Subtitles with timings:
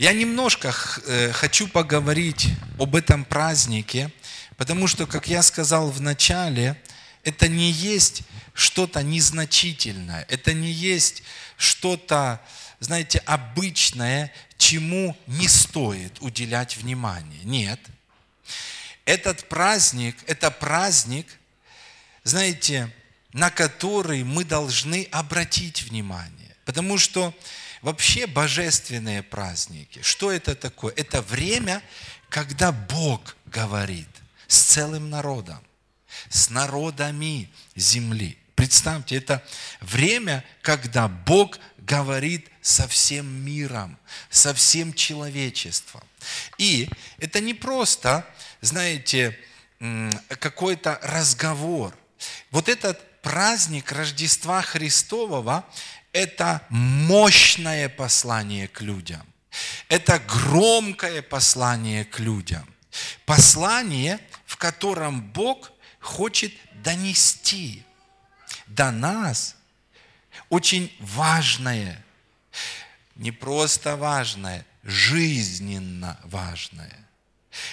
[0.00, 0.74] Я немножко
[1.04, 4.10] э, хочу поговорить об этом празднике,
[4.56, 6.80] потому что, как я сказал в начале,
[7.22, 8.22] это не есть
[8.54, 11.22] что-то незначительное, это не есть
[11.58, 12.40] что-то,
[12.78, 17.44] знаете, обычное, чему не стоит уделять внимание.
[17.44, 17.78] Нет.
[19.04, 21.26] Этот праздник, это праздник,
[22.24, 22.90] знаете,
[23.34, 26.56] на который мы должны обратить внимание.
[26.64, 27.34] Потому что
[27.82, 30.92] вообще божественные праздники, что это такое?
[30.96, 31.82] Это время,
[32.28, 34.08] когда Бог говорит
[34.46, 35.60] с целым народом,
[36.28, 38.36] с народами земли.
[38.54, 39.42] Представьте, это
[39.80, 46.02] время, когда Бог говорит со всем миром, со всем человечеством.
[46.58, 46.88] И
[47.18, 48.26] это не просто,
[48.60, 49.38] знаете,
[50.28, 51.96] какой-то разговор.
[52.50, 55.66] Вот этот праздник Рождества Христового–
[56.12, 59.26] это мощное послание к людям.
[59.88, 62.66] Это громкое послание к людям.
[63.26, 67.84] Послание, в котором Бог хочет донести
[68.66, 69.56] до нас
[70.48, 72.04] очень важное,
[73.16, 76.96] не просто важное, жизненно важное.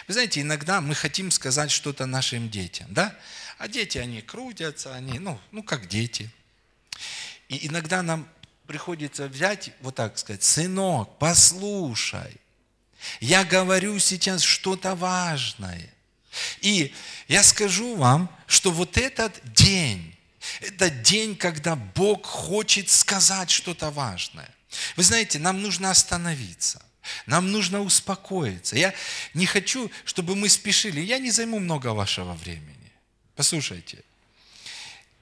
[0.08, 3.16] Вы знаете, иногда мы хотим сказать что-то нашим детям, да?
[3.58, 6.30] А дети, они крутятся, они, ну, ну как дети.
[7.50, 8.28] И иногда нам
[8.66, 12.36] приходится взять, вот так сказать, сынок, послушай,
[13.20, 15.94] я говорю сейчас что-то важное.
[16.62, 16.94] И
[17.28, 20.16] я скажу вам, что вот этот день,
[20.62, 24.50] это день, когда Бог хочет сказать что-то важное.
[24.96, 26.84] Вы знаете, нам нужно остановиться.
[27.26, 28.76] Нам нужно успокоиться.
[28.76, 28.94] Я
[29.34, 31.00] не хочу, чтобы мы спешили.
[31.00, 32.92] Я не займу много вашего времени.
[33.36, 34.04] Послушайте,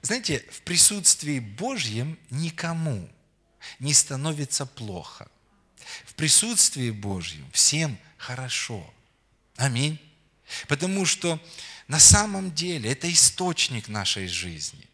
[0.06, 3.08] знаете, в присутствии Божьем никому
[3.78, 5.28] не становится плохо.
[6.04, 8.92] В присутствии Божьем всем хорошо.
[9.56, 10.00] Аминь.
[10.68, 11.40] Потому что
[11.88, 14.88] на самом деле это источник нашей жизни.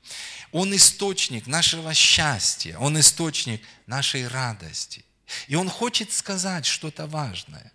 [0.51, 5.05] Он источник нашего счастья, он источник нашей радости.
[5.49, 7.73] И он хочет сказать что-то важное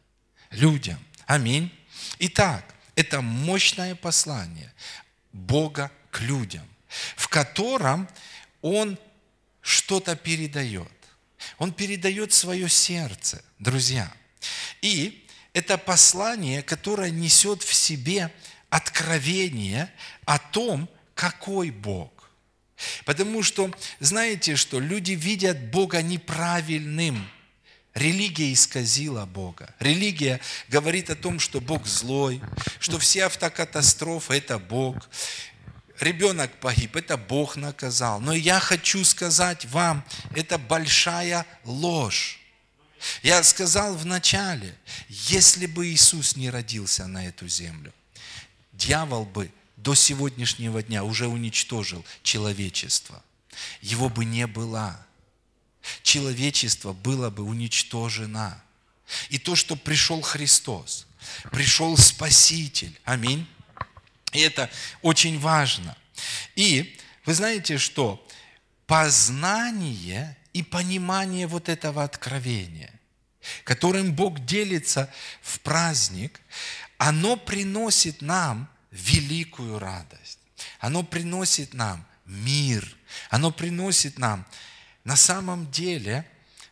[0.51, 1.00] людям.
[1.25, 1.72] Аминь.
[2.19, 4.73] Итак, это мощное послание
[5.33, 6.67] Бога к людям,
[7.16, 8.08] в котором
[8.62, 8.98] Он
[9.62, 10.92] что-то передает.
[11.58, 14.12] Он передает свое сердце, друзья.
[14.81, 18.31] И это послание, которое несет в себе
[18.70, 19.92] откровение
[20.25, 22.30] о том, какой Бог.
[23.06, 27.28] Потому что, знаете что, люди видят Бога неправильным.
[27.96, 29.74] Религия исказила Бога.
[29.80, 32.40] Религия говорит о том, что Бог злой,
[32.80, 35.09] что все автокатастрофы– это Бог.
[36.00, 38.19] Ребенок погиб, это Бог наказал.
[38.19, 42.40] Но я хочу сказать вам, это большая ложь.
[43.24, 44.75] Я сказал в начале,
[45.07, 47.94] если бы Иисус не родился на эту землю,
[48.74, 53.24] дьявол бы до сегодняшнего дня уже уничтожил человечество.
[53.81, 55.00] Его бы не было.
[56.03, 58.62] Человечество было бы уничтожено.
[59.30, 61.07] И то, что пришел Христос,
[61.52, 63.00] пришел Спаситель.
[63.03, 63.47] Аминь.
[64.33, 64.69] И это
[65.01, 65.95] очень важно.
[66.55, 68.25] И вы знаете что?
[68.85, 72.91] Познание и понимание вот этого откровения,
[73.63, 76.41] которым Бог делится в праздник,
[76.97, 80.39] оно приносит нам великую радость.
[80.79, 82.95] Оно приносит нам мир.
[83.29, 84.45] Оно приносит нам
[85.03, 86.25] на самом деле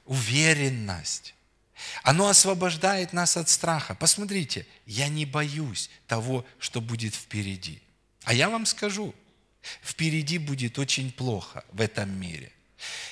[0.06, 1.35] уверенность.
[2.04, 3.96] Оно освобождает нас от страха.
[3.96, 7.82] Посмотрите, я не боюсь того, что будет впереди.
[8.24, 9.14] А я вам скажу,
[9.84, 12.52] впереди будет очень плохо в этом мире.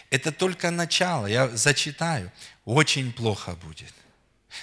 [0.10, 2.32] Это только начало, я зачитаю.
[2.66, 3.94] Очень плохо будет.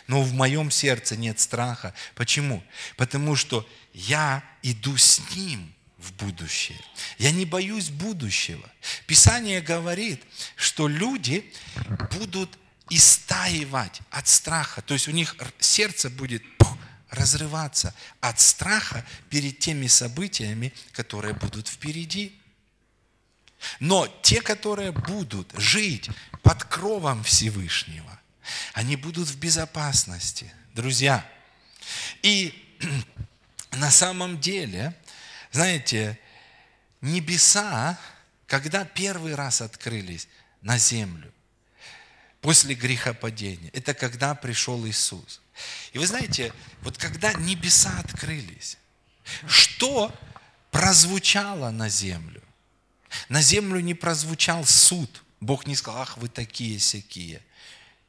[0.06, 1.94] Но в моем сердце нет страха.
[2.14, 2.62] Почему?
[2.96, 6.80] Потому что я иду с Ним в будущее.
[7.18, 8.68] Я не боюсь будущего.
[9.06, 10.22] Писание говорит,
[10.56, 11.52] что люди
[12.18, 12.58] будут
[12.90, 14.82] истаивать от страха.
[14.82, 16.42] То есть у них сердце будет
[17.10, 22.36] разрываться от страха перед теми событиями, которые будут впереди.
[23.78, 26.08] Но те, которые будут жить
[26.42, 28.18] под кровом Всевышнего,
[28.72, 31.26] они будут в безопасности, друзья.
[32.22, 32.54] И
[33.72, 34.96] на самом деле,
[35.52, 36.18] знаете,
[37.00, 37.98] небеса,
[38.46, 40.28] когда первый раз открылись
[40.62, 41.32] на землю,
[42.40, 45.40] после грехопадения, это когда пришел Иисус.
[45.92, 46.52] И вы знаете,
[46.82, 48.78] вот когда небеса открылись,
[49.46, 50.12] что
[50.70, 52.42] прозвучало на землю?
[53.28, 55.22] На землю не прозвучал суд.
[55.40, 57.42] Бог не сказал, ах, вы такие сякие.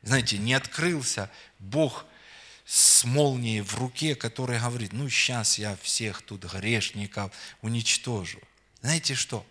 [0.04, 1.30] знаете, не открылся
[1.60, 2.06] Бог
[2.66, 7.32] с молнией в руке, который говорит, ну сейчас я всех тут грешников
[7.62, 8.40] уничтожу.
[8.82, 9.46] Знаете что?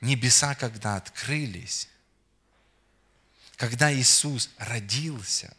[0.00, 1.88] Небеса, когда открылись,
[3.56, 5.54] когда Иисус родился,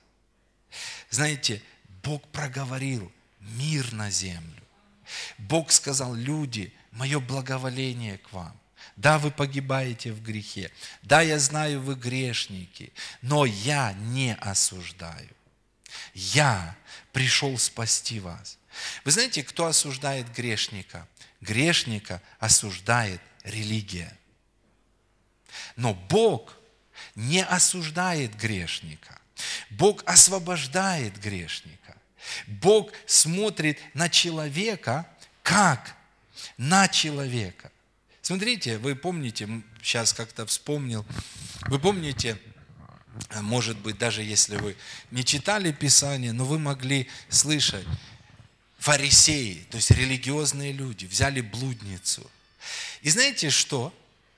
[1.09, 1.61] знаете,
[2.03, 4.61] Бог проговорил мир на землю.
[5.37, 8.59] Бог сказал, люди, мое благоволение к вам.
[8.95, 10.71] Да, вы погибаете в грехе.
[11.01, 15.29] Да, я знаю, вы грешники, но я не осуждаю.
[16.13, 16.75] Я
[17.11, 18.57] пришел спасти вас.
[19.03, 21.07] Вы знаете, кто осуждает грешника?
[21.41, 24.17] Грешника осуждает религия.
[25.75, 26.57] Но Бог
[27.13, 29.19] не осуждает грешника.
[29.69, 31.95] Бог освобождает грешника.
[32.47, 35.07] Бог смотрит на человека
[35.43, 35.95] как
[36.57, 37.71] на человека.
[38.21, 39.47] Смотрите, вы помните,
[39.81, 41.05] сейчас как-то вспомнил,
[41.67, 42.39] вы помните,
[43.41, 44.75] может быть, даже если вы
[45.11, 47.85] не читали Писание, но вы могли слышать,
[48.79, 52.29] фарисеи, то есть религиозные люди, взяли блудницу.
[53.01, 53.93] И знаете что?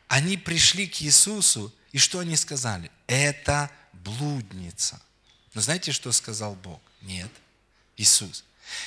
[0.07, 2.92] Они пришли к Иисусу, и что они сказали?
[3.07, 5.01] Это блудница.
[5.54, 6.81] Но знаете, что сказал Бог?
[7.01, 7.31] Нет,
[7.98, 8.44] Иисус.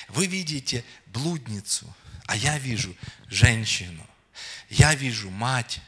[0.09, 1.95] Вы видите блудницу,
[2.27, 2.97] а я вижу
[3.29, 4.07] женщину.
[4.69, 5.81] Я вижу мать.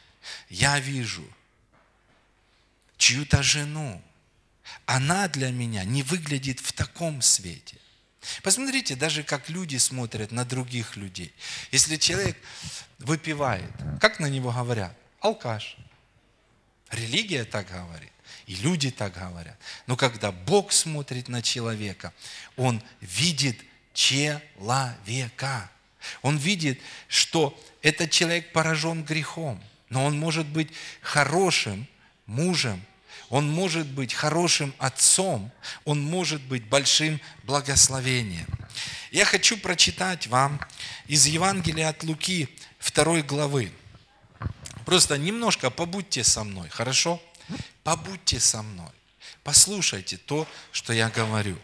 [0.49, 1.23] Я вижу
[2.97, 4.01] чью-то жену.
[4.85, 7.77] Она для меня не выглядит в таком свете.
[8.41, 11.33] Посмотрите, даже как люди смотрят на других людей.
[11.71, 12.37] Если человек
[12.99, 14.97] выпивает, как на него говорят?
[15.23, 15.77] Алкаш.
[16.91, 18.11] Религия так говорит.
[18.45, 19.57] И люди так говорят.
[19.87, 22.13] Но когда Бог смотрит на человека,
[22.57, 23.57] Он видит
[23.93, 25.71] человека.
[26.21, 30.69] Он видит, что этот человек поражен грехом, но он может быть
[31.01, 31.87] хорошим
[32.25, 32.83] мужем,
[33.29, 35.51] он может быть хорошим отцом,
[35.85, 38.47] он может быть большим благословением.
[39.11, 40.59] Я хочу прочитать вам
[41.07, 42.49] из Евангелия от Луки
[42.93, 43.71] 2 главы.
[44.85, 47.21] Просто немножко побудьте со мной, хорошо?
[47.83, 48.91] Побудьте со мной.
[49.43, 51.57] Послушайте то, что я говорю.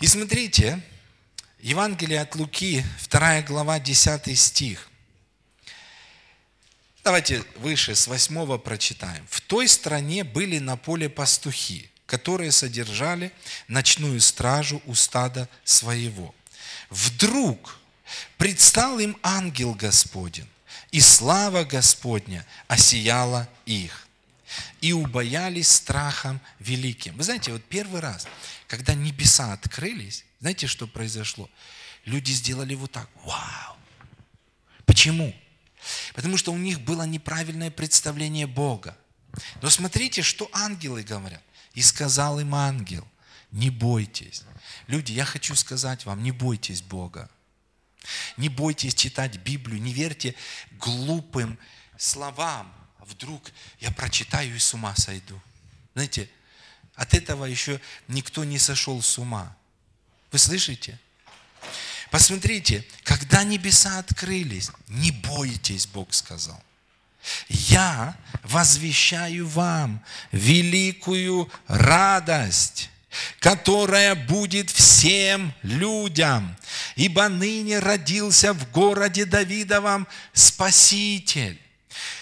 [0.00, 0.80] И смотрите,
[1.60, 4.88] Евангелие от Луки, 2 глава, 10 стих.
[7.02, 9.26] Давайте выше, с 8 прочитаем.
[9.30, 13.32] «В той стране были на поле пастухи, которые содержали
[13.66, 16.34] ночную стражу у стада своего.
[16.90, 17.78] Вдруг
[18.36, 20.48] предстал им ангел Господень,
[20.90, 24.06] и слава Господня осияла их.
[24.80, 27.16] И убоялись страхом великим.
[27.16, 28.26] Вы знаете, вот первый раз,
[28.66, 31.50] когда небеса открылись, знаете, что произошло?
[32.04, 33.10] Люди сделали вот так.
[33.24, 33.76] Вау!
[34.86, 35.34] Почему?
[36.14, 38.96] Потому что у них было неправильное представление Бога.
[39.60, 41.42] Но смотрите, что ангелы говорят.
[41.74, 43.06] И сказал им ангел,
[43.50, 44.42] не бойтесь.
[44.86, 47.30] Люди, я хочу сказать вам, не бойтесь Бога.
[48.36, 50.34] Не бойтесь читать Библию, не верьте
[50.72, 51.58] глупым
[51.96, 52.72] словам.
[53.00, 53.50] Вдруг
[53.80, 55.40] я прочитаю и с ума сойду.
[55.94, 56.28] Знаете,
[56.94, 59.56] от этого еще никто не сошел с ума.
[60.30, 60.98] Вы слышите?
[62.10, 66.62] Посмотрите, когда небеса открылись, не бойтесь, Бог сказал.
[67.48, 70.02] Я возвещаю вам
[70.32, 72.90] великую радость,
[73.40, 76.56] которая будет всем людям,
[76.96, 81.60] ибо ныне родился в городе Давидовом Спаситель.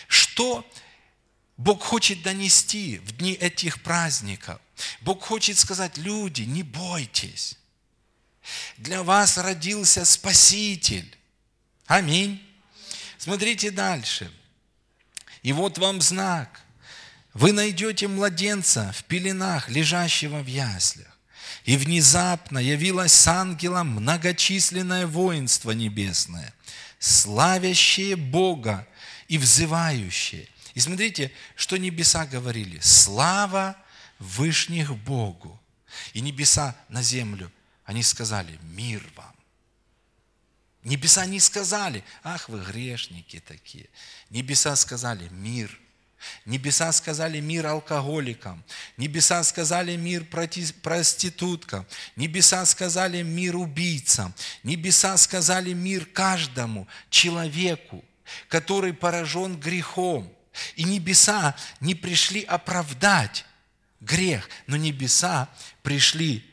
[0.09, 0.69] Что
[1.57, 4.61] Бог хочет донести в дни этих праздников?
[5.01, 7.59] Бог хочет сказать, люди, не бойтесь.
[8.77, 11.17] Для вас родился Спаситель.
[11.87, 12.43] Аминь.
[13.19, 14.31] Смотрите дальше.
[15.43, 16.66] И вот вам знак.
[17.39, 21.19] Вы найдете младенца в пеленах, лежащего в яслях.
[21.67, 26.55] И внезапно явилось с ангелом многочисленное воинство небесное,
[26.99, 28.89] славящее Бога
[29.29, 30.49] и взывающее.
[30.73, 32.79] И смотрите, что небеса говорили.
[32.81, 33.77] Слава
[34.19, 35.61] Вышних Богу.
[36.15, 37.53] И небеса на землю
[37.85, 39.37] они сказали, мир вам.
[40.85, 43.91] Небеса не сказали, ах, вы грешники такие.
[44.31, 45.79] Небеса сказали, мир.
[46.45, 48.65] Небеса сказали мир алкоголикам.
[48.97, 51.87] Небеса сказали мир проституткам.
[52.15, 54.35] Небеса сказали мир убийцам.
[54.63, 58.05] Небеса сказали мир каждому человеку,
[58.49, 60.33] который поражен грехом.
[60.77, 63.45] И небеса не пришли оправдать
[64.01, 65.49] грех, но небеса
[65.83, 66.45] пришли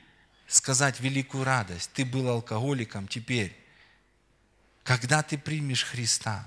[0.47, 1.91] сказать великую радость.
[1.93, 3.55] Ты был алкоголиком, теперь,
[4.83, 6.45] когда ты примешь Христа,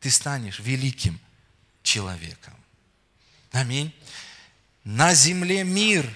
[0.00, 1.20] ты станешь великим
[1.82, 2.54] человеком.
[3.54, 3.94] Аминь.
[4.82, 6.12] На земле мир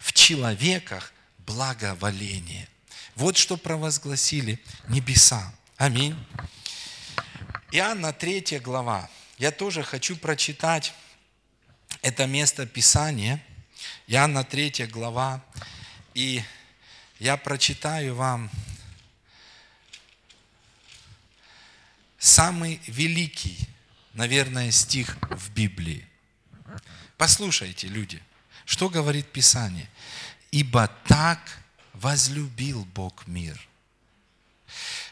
[0.00, 2.68] в человеках благоволение.
[3.14, 5.54] Вот что провозгласили небеса.
[5.76, 6.16] Аминь.
[7.70, 9.08] Иоанна 3 глава.
[9.38, 10.92] Я тоже хочу прочитать
[12.02, 13.40] это место Писания.
[14.08, 15.44] Иоанна 3 глава.
[16.12, 16.42] И
[17.20, 18.50] я прочитаю вам
[22.18, 23.68] самый великий,
[24.12, 26.08] наверное, стих в Библии.
[27.16, 28.22] Послушайте, люди,
[28.64, 29.88] что говорит Писание.
[30.50, 31.40] «Ибо так
[31.92, 33.60] возлюбил Бог мир,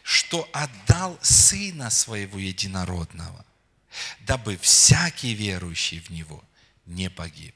[0.02, 3.44] что отдал Сына Своего Единородного,
[4.20, 6.44] дабы всякий верующий в Него
[6.86, 7.54] не погиб,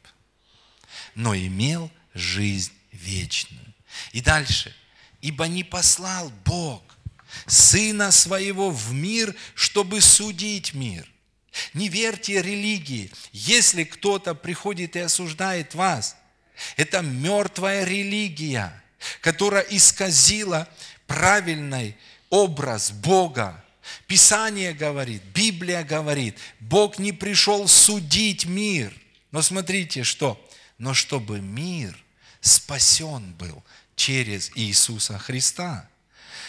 [1.15, 3.75] но имел жизнь вечную.
[4.13, 4.75] И дальше.
[5.21, 6.83] Ибо не послал Бог
[7.47, 11.09] Сына Своего в мир, чтобы судить мир.
[11.75, 13.11] Не верьте религии.
[13.33, 16.17] Если кто-то приходит и осуждает вас,
[16.77, 18.83] это мертвая религия,
[19.21, 20.69] которая исказила
[21.07, 21.97] правильный
[22.31, 23.63] образ Бога.
[24.07, 28.93] Писание говорит, Библия говорит, Бог не пришел судить мир.
[29.31, 30.43] Но смотрите, что?
[30.79, 31.97] Но чтобы мир
[32.41, 33.63] спасен был
[33.95, 35.89] через Иисуса Христа.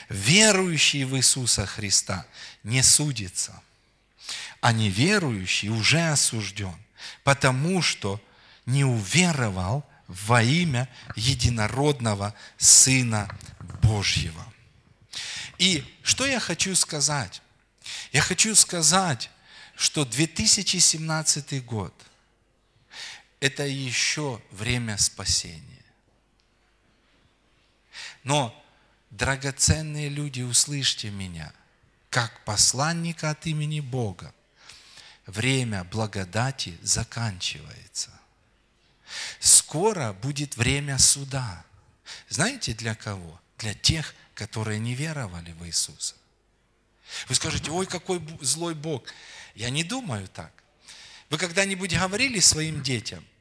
[0.10, 2.26] Верующий в Иисуса Христа
[2.64, 3.62] не судится,
[4.62, 6.76] а неверующий уже осужден,
[7.24, 8.22] потому что
[8.66, 13.30] не уверовал во имя единородного Сына
[13.82, 14.46] Божьего.
[15.58, 17.42] И что я хочу сказать?
[18.12, 19.30] Я хочу сказать,
[19.76, 21.94] что 2017 год–
[23.40, 25.64] это еще время спасения.
[28.24, 28.54] Но,
[29.12, 31.54] драгоценные люди, услышьте меня,
[32.18, 34.34] как посланника от имени Бога,
[35.28, 38.10] время благодати заканчивается.
[39.40, 41.64] Скоро будет время суда.
[42.28, 43.40] Знаете, для кого?
[43.60, 46.16] Для тех, которые не веровали в Иисуса.
[47.28, 49.04] Вы скажете, ой, какой злой Бог.
[49.54, 50.52] Я не думаю так.
[51.30, 53.24] Вы когда-нибудь говорили своим детям–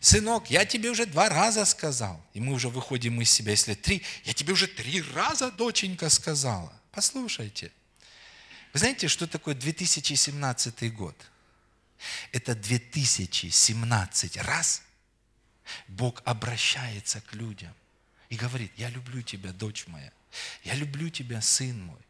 [0.00, 2.24] сынок, я тебе уже два раза сказал.
[2.32, 6.72] И мы уже выходим из себя, если три, я тебе уже три раза, доченька, сказала.
[6.92, 7.72] Послушайте.
[8.72, 11.16] Вы знаете, что такое 2017 год?
[12.32, 14.82] Это 2017 раз
[15.88, 17.74] Бог обращается к людям
[18.28, 20.12] и говорит, я люблю тебя, дочь моя.
[20.62, 22.00] Я люблю тебя, сын мой.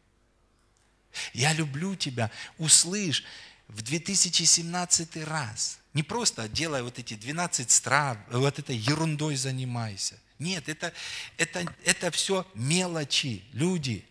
[1.33, 2.29] Я люблю тебя.
[2.57, 3.23] Услышь
[3.67, 10.19] в 2017 раз не просто делай вот эти 12 страв, вот этой ерундой занимайся.
[10.37, 10.93] Нет, это,
[11.37, 14.05] это, это все мелочи, люди.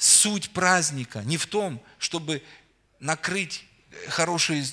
[0.00, 2.42] Суть праздника не в том, чтобы
[2.98, 3.64] накрыть
[4.08, 4.64] хороший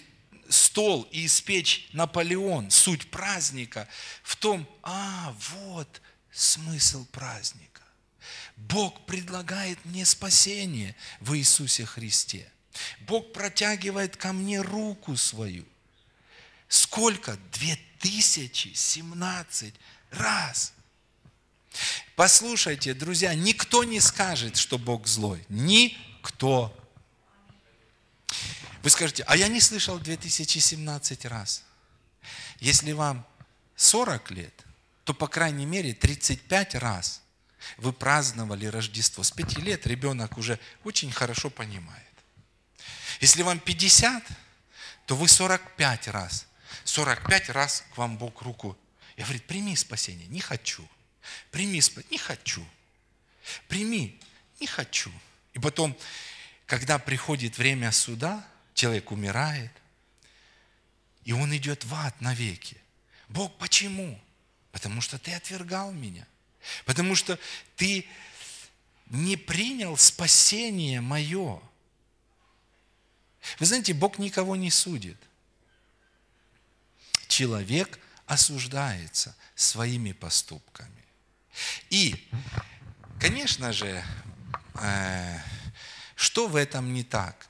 [0.49, 2.71] стол и испечь Наполеон.
[2.71, 3.87] Суть праздника
[4.23, 7.83] в том, а, вот смысл праздника.
[8.55, 12.51] Бог предлагает мне спасение в Иисусе Христе.
[13.01, 15.65] Бог протягивает ко мне руку свою–
[16.67, 17.37] Сколько?
[17.53, 19.73] 2017
[20.11, 20.73] раз.
[22.17, 25.45] Послушайте, друзья, никто не скажет, что Бог злой.
[25.49, 26.75] Никто.
[28.81, 31.63] Вы скажете, а я не слышал 2017 раз.
[32.59, 33.23] Если вам
[33.75, 34.65] 40 лет,
[35.03, 37.21] то по крайней мере 35 раз
[37.77, 39.23] вы праздновали Рождество.
[39.23, 42.01] С 5 лет ребенок уже очень хорошо понимает.
[43.21, 44.23] Если вам 50,
[45.05, 46.47] то вы 45 раз
[46.83, 48.75] 45 раз к вам Бог руку.
[49.17, 50.25] Я говорю, прими спасение.
[50.29, 50.83] Не хочу.
[51.51, 52.11] Прими спасение.
[52.11, 52.65] Не хочу.
[53.67, 54.19] Прими.
[54.59, 55.11] Не хочу.
[55.53, 55.97] И потом,
[56.65, 59.71] когда приходит время суда, человек умирает,
[61.23, 62.77] и он идет в ад навеки.
[63.27, 64.19] Бог, почему?
[64.71, 66.25] Потому что ты отвергал меня.
[66.85, 67.37] Потому что
[67.75, 68.07] ты
[69.07, 71.61] не принял спасение мое.
[73.59, 75.17] Вы знаете, Бог никого не судит
[77.37, 81.05] человек осуждается своими поступками.
[81.89, 82.15] И,
[83.19, 84.03] конечно же,
[84.75, 85.39] э,
[86.15, 87.47] что в этом не так?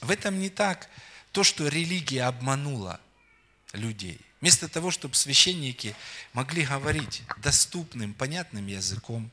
[0.00, 0.88] В этом не так
[1.32, 3.00] то, что религия обманула
[3.72, 4.20] людей.
[4.40, 5.94] Вместо того, чтобы священники
[6.32, 9.30] могли говорить доступным, понятным языком.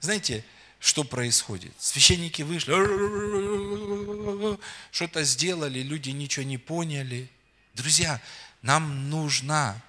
[0.00, 0.44] Знаете,
[0.78, 1.72] что происходит?
[1.78, 2.72] Священники вышли,
[4.92, 7.30] что-то сделали, люди ничего не поняли–
[7.74, 8.20] Друзья,
[8.62, 9.80] нам нужна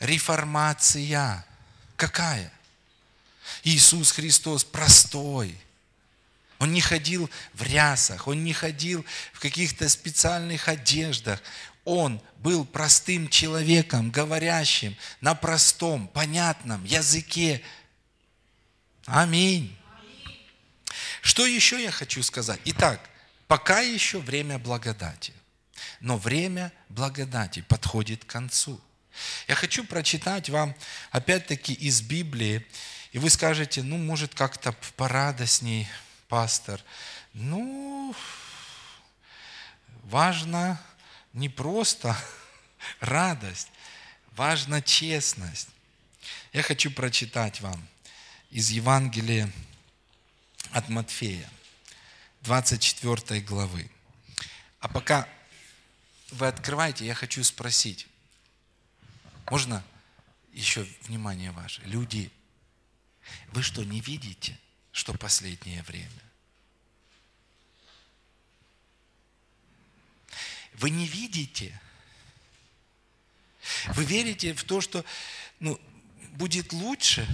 [0.00, 1.44] реформация.
[1.96, 2.52] Какая?
[3.64, 5.58] Иисус Христос простой.
[6.58, 11.40] Он не ходил в рясах, он не ходил в каких-то специальных одеждах.
[11.84, 17.62] он был простым человеком, говорящим на простом, понятном языке.
[19.06, 19.74] Аминь.
[21.22, 22.60] Что еще я хочу сказать?
[22.66, 23.00] Итак,
[23.46, 25.32] пока еще время благодати.
[26.00, 28.80] Но время благодати подходит к концу.
[29.46, 30.74] Я хочу прочитать вам,
[31.10, 32.66] опять-таки, из Библии,
[33.12, 35.88] и вы скажете, ну, может, как-то порадостней,
[36.28, 36.80] пастор.
[37.32, 38.14] Ну,
[40.04, 40.80] важно
[41.32, 42.16] не просто
[43.00, 43.68] радость,
[44.32, 45.68] важна честность.
[46.52, 47.86] Я хочу прочитать вам
[48.50, 49.50] из Евангелия
[50.72, 51.48] от Матфея,
[52.42, 53.90] 24 главы.
[54.80, 55.28] А пока
[56.30, 58.06] вы открываете, я хочу спросить,
[59.50, 59.84] можно
[60.52, 61.82] еще внимание ваше?
[61.82, 62.30] Люди,
[63.48, 64.58] вы что, не видите,
[64.92, 66.10] что последнее время?
[70.74, 71.78] Вы не видите.
[73.88, 75.04] Вы верите в то, что
[75.60, 75.78] ну,
[76.32, 77.26] будет лучше.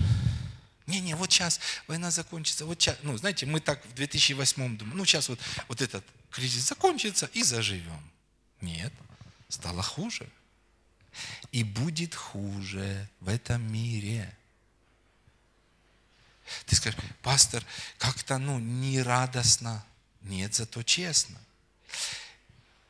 [0.87, 2.67] Не-не, вот сейчас война закончится.
[2.67, 6.69] Вот сейчас, ну, знаете, мы так в 2008 думаем, ну, сейчас вот, вот этот кризис
[6.69, 8.11] закончится и заживем.
[8.61, 8.93] Нет,
[9.49, 10.29] стало хуже.
[11.53, 14.35] И будет хуже в этом мире.
[16.67, 17.65] Ты скажешь, пастор,
[17.99, 19.85] как-то ну, не радостно.
[20.23, 21.39] Нет, зато честно.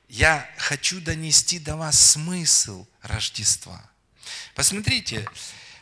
[0.08, 3.82] Я хочу донести до вас смысл Рождества.
[4.54, 5.28] Посмотрите,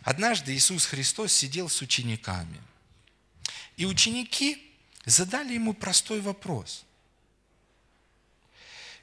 [0.03, 2.61] однажды Иисус Христос сидел с учениками.
[3.77, 4.73] И ученики
[5.05, 6.85] задали ему простой вопрос.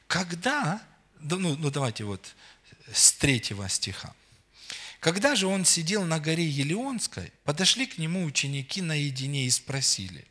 [0.08, 0.82] Когда,
[1.20, 2.36] ну, ну давайте вот
[2.94, 4.14] с третьего стиха.
[5.00, 10.26] Когда же он сидел на горе Елеонской, подошли к нему ученики наедине и спросили,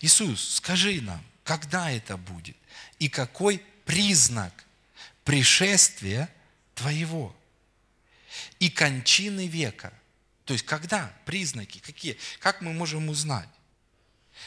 [0.00, 2.56] Иисус, скажи нам, когда это будет
[2.98, 4.52] и какой признак
[5.24, 6.32] пришествия
[6.74, 7.34] Твоего
[8.60, 9.92] и кончины века.
[10.44, 11.12] То есть когда?
[11.24, 12.16] Признаки какие?
[12.38, 13.48] Как мы можем узнать?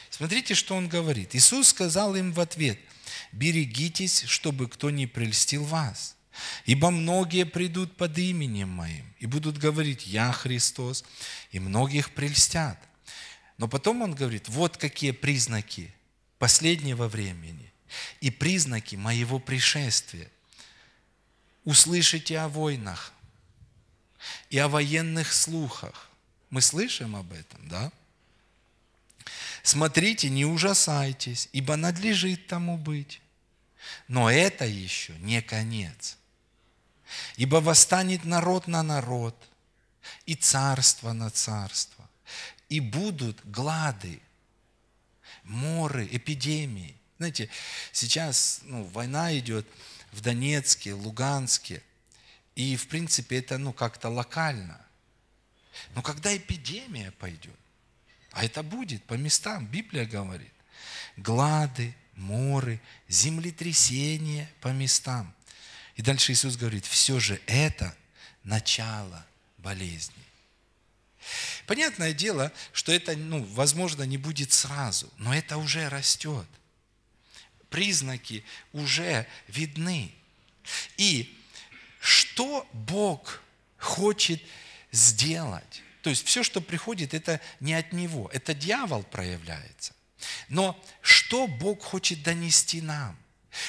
[0.09, 1.35] Смотрите, что он говорит.
[1.35, 2.79] Иисус сказал им в ответ,
[3.31, 6.15] берегитесь, чтобы кто не прельстил вас.
[6.65, 11.03] Ибо многие придут под именем Моим и будут говорить, Я Христос,
[11.51, 12.77] и многих прельстят.
[13.57, 15.93] Но потом он говорит, вот какие признаки
[16.39, 17.71] последнего времени
[18.21, 20.29] и признаки моего пришествия.
[21.63, 23.13] Услышите о войнах
[24.49, 26.09] и о военных слухах.
[26.49, 27.91] Мы слышим об этом, да?
[29.61, 33.21] Смотрите, не ужасайтесь, ибо надлежит тому быть.
[34.07, 36.17] Но это еще не конец.
[37.35, 39.35] Ибо восстанет народ на народ,
[40.25, 42.09] и царство на царство,
[42.69, 44.21] и будут глады,
[45.43, 46.95] моры, эпидемии.
[47.17, 47.49] Знаете,
[47.91, 49.67] сейчас ну, война идет
[50.11, 51.83] в Донецке, Луганске,
[52.55, 54.79] и в принципе это ну, как-то локально.
[55.95, 57.55] Но когда эпидемия пойдет,
[58.31, 60.53] а это будет по местам, Библия говорит,
[61.17, 65.33] глады, моры, землетрясения по местам–
[66.01, 67.95] и дальше Иисус говорит, все же это
[68.43, 69.23] начало
[69.59, 70.15] болезни.
[71.67, 76.47] Понятное дело, что это, ну, возможно, не будет сразу, но это уже растет.
[77.69, 80.11] Признаки уже видны.
[80.97, 81.37] И
[81.99, 83.43] что Бог
[83.77, 84.41] хочет
[84.91, 85.83] сделать?
[86.01, 89.93] То есть все, что приходит, это не от Него, это дьявол проявляется.
[90.49, 93.15] Но что Бог хочет донести нам?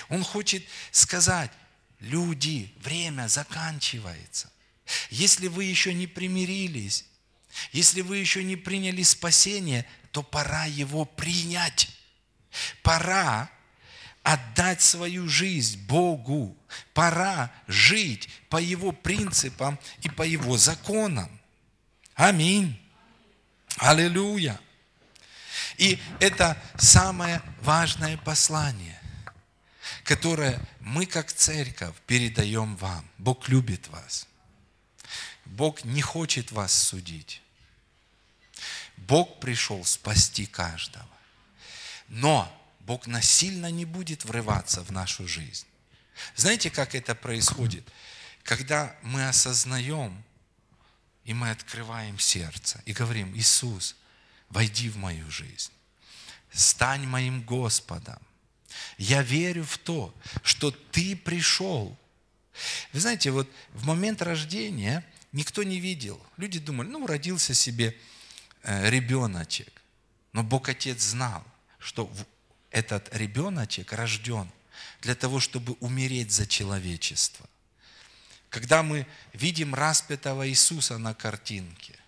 [0.08, 1.50] Он хочет сказать,
[2.02, 4.50] Люди, время заканчивается.
[5.10, 7.04] Если вы еще не примирились,
[7.70, 11.90] если вы еще не приняли спасение, то пора его принять.
[12.82, 13.48] Пора
[14.24, 16.56] отдать свою жизнь Богу.
[16.92, 21.40] Пора жить по Его принципам и по Его законам.
[22.14, 22.80] Аминь.
[23.76, 24.60] Аллилуйя.
[25.78, 29.01] И это самое важное послание
[30.04, 33.08] которое мы как церковь передаем вам.
[33.18, 34.26] Бог любит вас.
[35.44, 37.42] Бог не хочет вас судить.
[38.96, 41.08] Бог пришел спасти каждого.
[42.08, 45.66] Но Бог насильно не будет врываться в нашу жизнь.
[46.36, 47.86] Знаете, как это происходит?
[48.42, 50.22] Когда мы осознаем,
[51.24, 53.96] и мы открываем сердце, и говорим, Иисус,
[54.48, 55.70] войди в мою жизнь,
[56.50, 58.20] стань моим Господом,
[58.98, 61.96] я верю в то, что ты пришел.
[62.92, 66.20] Вы знаете, вот в момент рождения никто не видел.
[66.36, 67.96] Люди думали, ну, родился себе
[68.62, 69.82] э, ребеночек.
[70.32, 71.44] Но Бог Отец знал,
[71.78, 72.10] что
[72.70, 74.50] этот ребеночек рожден
[75.00, 77.46] для того, чтобы умереть за человечество.
[78.48, 81.98] Когда мы видим распятого Иисуса на картинке,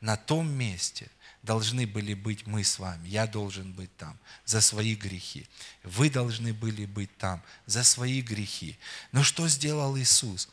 [0.00, 1.08] на том месте
[1.42, 3.08] должны были быть мы с вами.
[3.08, 5.48] Я должен быть там за свои грехи.
[5.82, 8.78] Вы должны были быть там за свои грехи.
[9.10, 10.48] Но что сделал Иисус?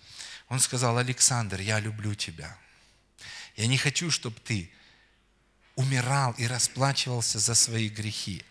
[0.47, 2.57] Он сказал, Александр, я люблю тебя.
[3.55, 4.71] Я не хочу, чтобы ты
[5.75, 8.43] умирал и расплачивался за свои грехи.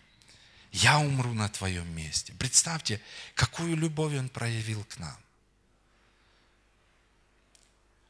[0.71, 2.33] Я умру на твоем месте.
[2.39, 3.01] Представьте,
[3.35, 5.17] какую любовь Он проявил к нам.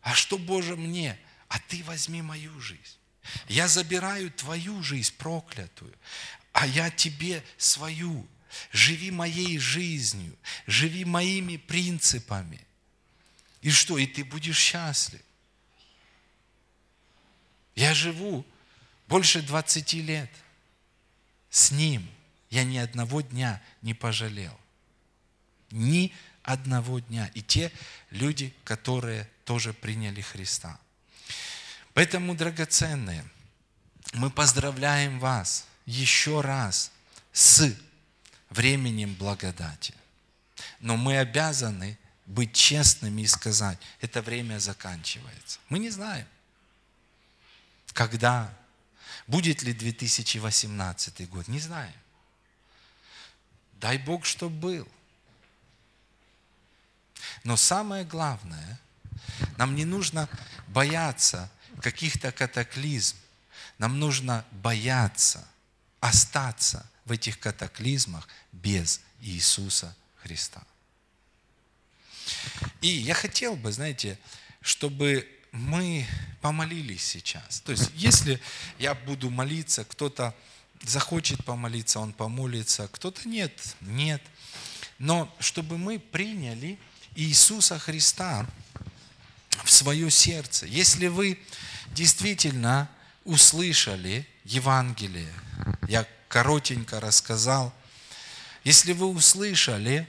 [0.01, 1.17] А что, Боже, мне?
[1.47, 2.98] А ты возьми мою жизнь.
[3.47, 5.93] Я забираю твою жизнь проклятую,
[6.53, 8.27] а я тебе свою.
[8.71, 12.59] Живи моей жизнью, живи моими принципами.
[13.61, 13.97] И что?
[13.97, 15.21] И ты будешь счастлив.
[17.75, 18.45] Я живу
[19.07, 20.31] больше 20 лет
[21.49, 22.09] с Ним.
[22.49, 24.59] Я ни одного дня не пожалел.
[25.71, 27.29] Ни одного дня.
[27.35, 27.71] И те
[28.09, 30.79] люди, которые тоже приняли Христа.
[31.93, 33.25] Поэтому, драгоценные,
[34.13, 36.91] мы поздравляем вас еще раз
[37.31, 37.75] с
[38.49, 39.93] временем благодати.
[40.79, 45.59] Но мы обязаны быть честными и сказать, это время заканчивается.
[45.69, 46.27] Мы не знаем,
[47.93, 48.53] когда,
[49.27, 51.93] будет ли 2018 год, не знаем.
[53.73, 54.87] Дай Бог, чтобы был.
[57.43, 58.79] Но самое главное,
[59.57, 60.29] нам не нужно
[60.67, 61.49] бояться
[61.81, 63.15] каких-то катаклизм.
[63.77, 65.47] Нам нужно бояться
[65.99, 70.63] остаться в этих катаклизмах без Иисуса Христа.
[72.81, 74.19] И я хотел бы, знаете,
[74.61, 76.05] чтобы мы
[76.41, 77.61] помолились сейчас.
[77.61, 78.39] То есть, если
[78.77, 80.35] я буду молиться, кто-то
[80.83, 84.21] захочет помолиться, он помолится, кто-то нет, нет.
[84.99, 86.77] Но чтобы мы приняли
[87.15, 88.47] Иисуса Христа
[89.63, 90.65] в свое сердце.
[90.65, 91.39] Если вы
[91.91, 92.89] действительно
[93.25, 95.33] услышали Евангелие,
[95.87, 97.73] я коротенько рассказал,
[98.63, 100.07] если вы услышали,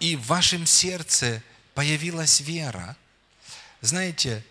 [0.00, 1.42] и в вашем сердце
[1.74, 2.96] появилась вера,
[3.80, 4.44] знаете,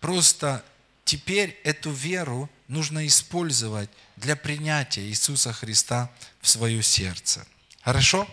[0.00, 0.64] просто
[1.04, 7.46] теперь эту веру нужно использовать для принятия Иисуса Христа в свое сердце.
[7.82, 8.28] Хорошо?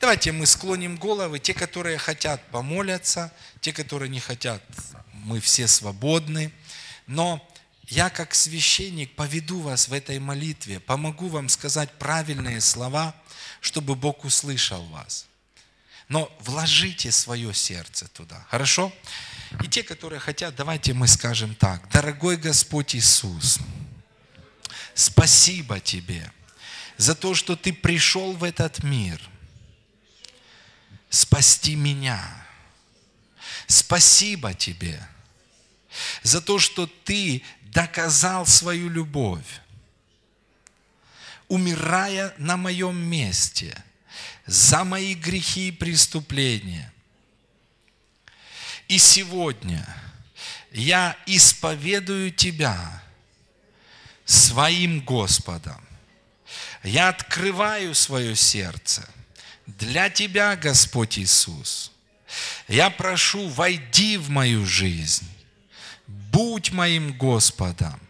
[0.00, 1.38] Давайте мы склоним головы.
[1.38, 3.32] Те, которые хотят, помолятся.
[3.60, 4.62] Те, которые не хотят,
[5.12, 6.52] мы все свободны.
[7.06, 7.46] Но
[7.88, 13.14] я как священник поведу вас в этой молитве, помогу вам сказать правильные слова,
[13.60, 15.26] чтобы Бог услышал вас.
[16.08, 18.46] Но вложите свое сердце туда.
[18.50, 18.92] Хорошо?
[19.62, 21.88] И те, которые хотят, давайте мы скажем так.
[21.90, 23.58] Дорогой Господь Иисус,
[24.94, 26.30] спасибо Тебе
[26.98, 29.20] за то, что Ты пришел в этот мир–
[31.14, 32.20] спасти меня.
[33.66, 35.00] Спасибо тебе
[36.22, 39.60] за то, что ты доказал свою любовь,
[41.46, 43.80] умирая на моем месте
[44.44, 46.92] за мои грехи и преступления.
[48.88, 49.86] И сегодня
[50.72, 53.02] я исповедую Тебя
[54.24, 55.82] своим Господом.
[56.82, 59.08] Я открываю свое сердце–
[59.66, 61.92] для Тебя, Господь Иисус.
[62.68, 65.28] Я прошу, войди в мою жизнь,
[66.06, 68.00] будь моим Господом.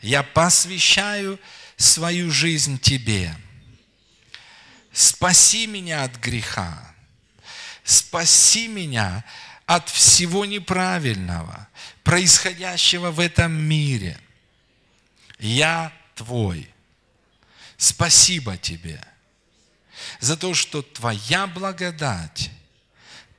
[0.00, 1.38] Я посвящаю
[1.76, 3.34] свою жизнь Тебе.
[4.92, 6.94] Спаси меня от греха.
[7.84, 9.24] Спаси меня
[9.66, 11.68] от всего неправильного,
[12.02, 14.18] происходящего в этом мире.
[15.38, 16.68] Я Твой.
[17.76, 19.00] Спасибо Тебе
[20.20, 22.50] за то, что Твоя благодать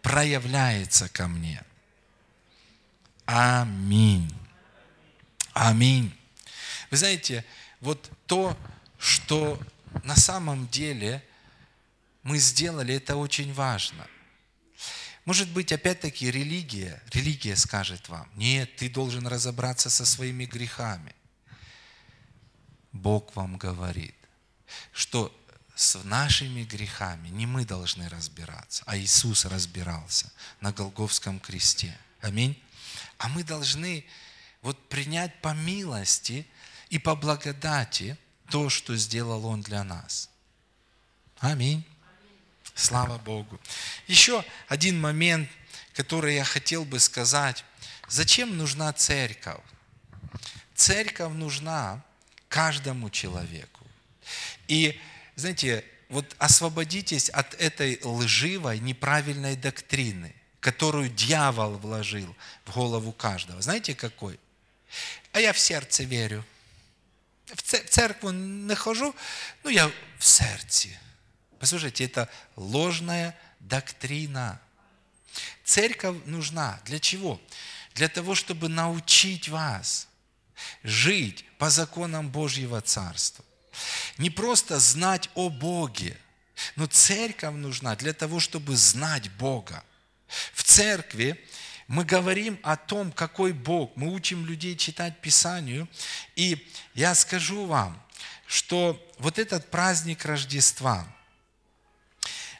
[0.01, 1.63] проявляется ко мне.
[3.25, 4.33] Аминь.
[5.53, 6.17] Аминь.
[6.89, 7.45] Вы знаете,
[7.79, 8.57] вот то,
[8.97, 9.59] что
[10.03, 11.23] на самом деле
[12.23, 14.07] мы сделали, это очень важно.
[15.25, 21.13] Может быть, опять-таки, религия, религия скажет вам, нет, ты должен разобраться со своими грехами.
[22.91, 24.15] Бог вам говорит,
[24.91, 25.35] что
[25.79, 31.97] с нашими грехами не мы должны разбираться, а Иисус разбирался на Голговском кресте.
[32.19, 32.61] Аминь.
[33.17, 34.05] А мы должны
[34.61, 36.45] вот принять по милости
[36.89, 38.17] и по благодати
[38.49, 40.29] то, что сделал Он для нас.
[41.39, 41.85] Аминь.
[42.75, 43.57] Слава Богу.
[44.05, 45.49] Еще один момент,
[45.93, 47.63] который я хотел бы сказать.
[48.09, 49.63] Зачем нужна церковь?
[50.75, 52.03] Церковь нужна
[52.49, 53.87] каждому человеку.
[54.67, 54.99] И
[55.39, 63.61] знаете, вот освободитесь от этой лживой, неправильной доктрины, которую дьявол вложил в голову каждого.
[63.61, 64.39] Знаете, какой?
[65.31, 66.45] А я в сердце верю.
[67.45, 69.15] В церковь не хожу,
[69.63, 70.89] но я в сердце.
[71.59, 74.59] Послушайте, это ложная доктрина.
[75.63, 76.79] Церковь нужна.
[76.85, 77.41] Для чего?
[77.95, 80.07] Для того, чтобы научить вас
[80.83, 83.45] жить по законам Божьего Царства.
[84.17, 86.17] Не просто знать о Боге,
[86.75, 89.83] но церковь нужна для того, чтобы знать Бога.
[90.53, 91.39] В церкви
[91.87, 93.91] мы говорим о том, какой Бог.
[93.95, 95.87] Мы учим людей читать Писанию.
[96.35, 97.99] И я скажу вам,
[98.45, 101.07] что вот этот праздник Рождества,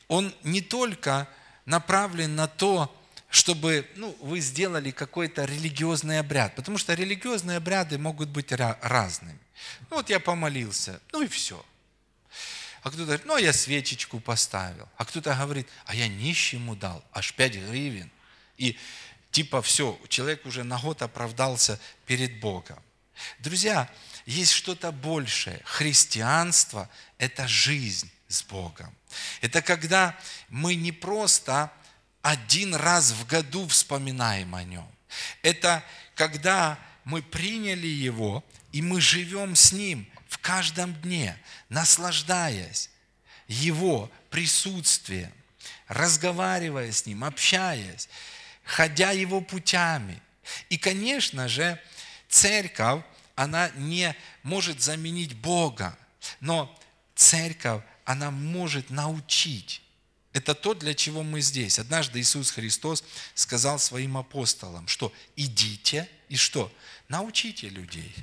[0.08, 1.28] он не только
[1.66, 2.96] направлен на то,
[3.30, 9.38] чтобы ну, вы сделали какой-то религиозный обряд, потому что религиозные обряды могут быть разными.
[9.90, 11.64] Ну вот я помолился, ну и все.
[12.82, 14.88] А кто-то говорит, ну а я свечечку поставил.
[14.98, 18.10] А кто-то говорит, а я нищему дал, аж 5 гривен.
[18.58, 18.78] И
[19.32, 22.82] типа все, человек уже на год оправдался перед Богом.
[23.40, 23.90] Друзья,
[24.26, 25.62] есть что-то большее.
[25.66, 28.94] Христианство– это жизнь с Богом.
[29.42, 30.18] Это когда
[30.50, 31.72] мы не просто
[32.22, 34.90] один раз в году вспоминаем о нем.
[35.42, 35.84] Это
[36.16, 41.38] когда мы приняли Его, и мы живем с Ним в каждом дне,
[41.70, 42.90] наслаждаясь
[43.48, 45.32] Его присутствием,
[45.88, 48.10] разговаривая с Ним, общаясь,
[48.64, 50.22] ходя Его путями.
[50.70, 51.82] И, конечно же,
[52.28, 53.04] церковь,
[53.36, 55.98] она не может заменить Бога,
[56.40, 56.78] но
[57.16, 59.82] церковь, она может научить.
[60.34, 61.80] Это то, для чего мы здесь.
[61.80, 63.04] Однажды Иисус Христос
[63.34, 66.72] сказал своим апостолам, что идите и что?
[67.08, 68.14] Научите людей.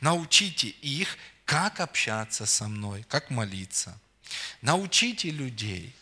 [0.00, 3.98] Научите их, как общаться со мной, как молиться.
[4.62, 5.94] Научите людей,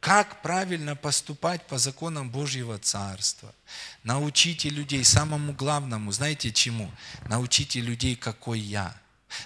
[0.00, 3.54] как правильно поступать по законам Божьего Царства.
[4.02, 6.90] Научите людей самому главному, знаете чему?
[7.26, 8.98] Научите людей, какой я.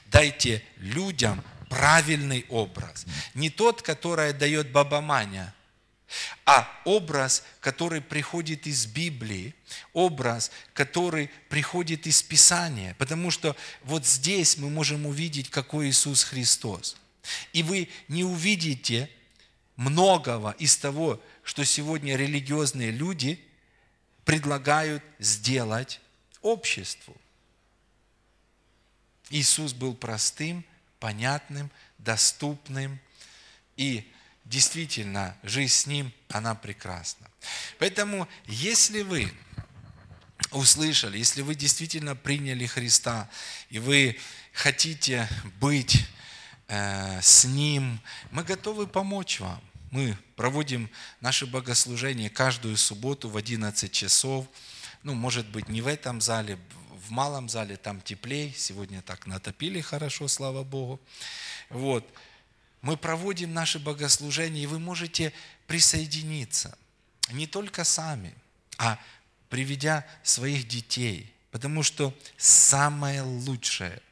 [0.07, 3.05] Дайте людям правильный образ.
[3.35, 5.53] Не тот, который дает баба Маня,
[6.45, 9.55] а образ, который приходит из Библии,
[9.93, 12.95] образ, который приходит из Писания.
[12.99, 16.97] Потому что вот здесь мы можем увидеть, какой Иисус Христос.
[17.53, 19.09] И вы не увидите
[19.77, 23.41] многого из того, что сегодня религиозные люди
[24.25, 26.01] предлагают сделать
[26.43, 27.17] обществу.
[29.31, 30.65] Иисус был простым,
[31.01, 33.01] понятным, доступным
[33.77, 34.11] и
[34.45, 37.29] действительно, жизнь с Ним, она прекрасна.
[37.79, 39.33] Поэтому, если вы
[40.51, 43.29] услышали, если вы действительно приняли Христа,
[43.71, 44.19] и вы
[44.53, 45.29] хотите
[45.61, 46.07] быть
[46.69, 49.61] э, с Ним, мы готовы помочь вам.
[49.91, 54.47] Мы проводим наше богослужение каждую субботу в 11 часов.
[55.03, 56.59] Ну, может быть, не в этом зале,
[57.07, 58.53] в малом зале там теплей.
[58.57, 61.01] Сегодня так натопили хорошо, слава Богу.
[61.71, 62.05] Вот
[62.85, 65.33] мы проводим наше богослужение, и вы можете
[65.67, 66.77] присоединиться.
[67.31, 68.35] Не только сами,
[68.77, 69.01] а
[69.49, 71.33] приведя своих детей.
[71.51, 74.03] Потому что самое лучшее,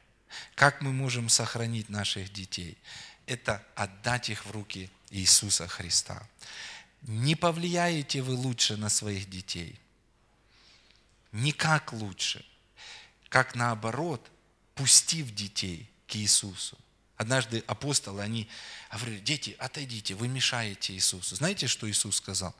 [0.55, 2.75] как мы можем сохранить наших детей,
[3.27, 6.27] это отдать их в руки Иисуса Христа.
[7.03, 9.79] Не повлияете вы лучше на своих детей.
[11.31, 12.43] Никак лучше.
[13.29, 14.31] Как наоборот,
[14.73, 16.75] пустив детей к Иисусу.
[17.15, 18.49] Однажды апостолы, они
[18.91, 21.35] говорили, дети, отойдите, вы мешаете Иисусу.
[21.35, 22.55] Знаете, что Иисус сказал?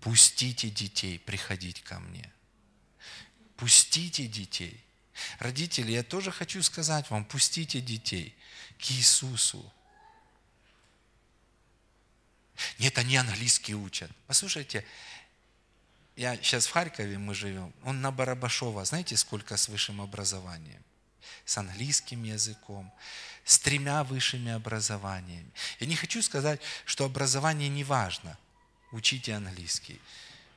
[0.00, 2.32] Пустите детей приходить ко мне.
[3.56, 4.82] Пустите детей.
[5.38, 8.34] Родители, я тоже хочу сказать вам, пустите детей
[8.78, 9.70] к Иисусу.
[12.78, 14.10] Нет, они английский учат.
[14.26, 14.86] Послушайте,
[16.16, 20.82] я сейчас в Харькове мы живем, он на Барабашова, знаете, сколько с высшим образованием?
[21.44, 22.92] С английским языком,
[23.44, 25.50] с тремя высшими образованиями.
[25.78, 28.38] Я не хочу сказать, что образование не важно.
[28.92, 30.00] Учите английский,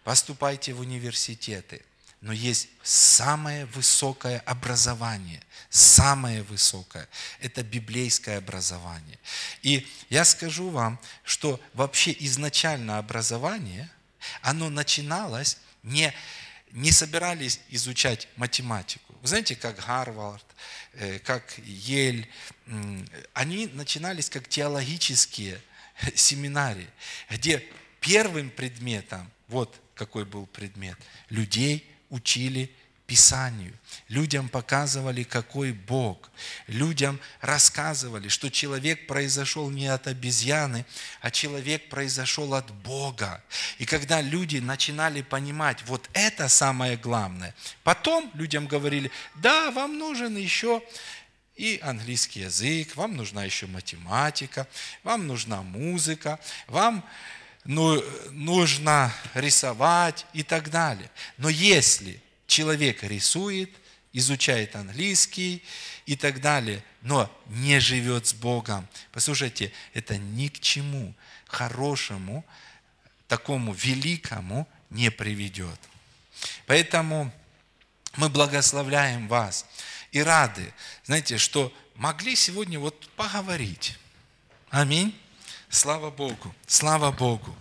[0.04, 1.84] поступайте в университеты.
[2.22, 7.10] Но есть самое высокое образование, самое высокое.
[7.42, 9.20] Это библейское образование.
[9.62, 13.90] И я скажу вам, что вообще изначально образование,
[14.42, 16.14] оно начиналось не
[16.74, 19.13] не собирались изучать математику.
[19.24, 20.46] Вы знаете, как Гарвард,
[20.96, 22.28] э, как Ель,
[23.34, 25.62] они начинались как теологические
[26.14, 26.90] семинарии,
[27.30, 27.66] где
[28.02, 30.98] первым предметом, вот какой был предмет,
[31.30, 32.70] людей учили
[33.08, 33.74] Писанию.
[34.08, 36.30] Людям показывали, какой Бог.
[36.68, 40.86] Людям рассказывали, что человек произошел не от обезьяны,
[41.22, 43.44] а человек произошел от Бога.
[43.78, 50.38] И когда люди начинали понимать, вот это самое главное, потом людям говорили, да, вам нужен
[50.38, 50.82] еще
[51.56, 54.68] и английский язык, вам нужна еще математика,
[55.04, 57.04] вам нужна музыка, вам
[57.66, 61.10] ну, нужно рисовать и так далее.
[61.38, 62.22] Но если
[62.54, 63.72] человек рисует,
[64.14, 65.64] изучает английский
[66.06, 68.88] и так далее, но не живет с Богом.
[69.12, 71.16] Послушайте, это ни к чему
[71.48, 72.46] хорошему,
[73.28, 75.80] такому великому не приведет.
[76.68, 77.34] Поэтому
[78.18, 79.66] мы благословляем вас
[80.12, 80.72] и рады,
[81.06, 83.98] знаете, что могли сегодня вот поговорить.
[84.70, 85.20] Аминь.
[85.70, 87.56] Слава Богу, слава Богу.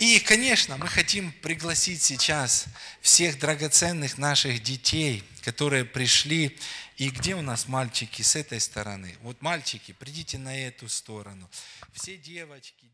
[0.00, 2.64] И, конечно, мы хотим пригласить сейчас
[3.02, 6.56] всех драгоценных наших детей, которые пришли.
[6.96, 9.14] И где у нас мальчики с этой стороны?
[9.20, 11.50] Вот мальчики, придите на эту сторону.
[11.92, 12.89] Все девочки,